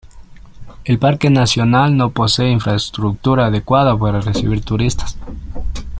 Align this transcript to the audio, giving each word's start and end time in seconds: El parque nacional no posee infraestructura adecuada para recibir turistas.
El 0.83 0.97
parque 0.97 1.29
nacional 1.29 1.95
no 1.95 2.09
posee 2.09 2.49
infraestructura 2.49 3.45
adecuada 3.45 3.95
para 3.95 4.19
recibir 4.19 4.65
turistas. 4.65 5.15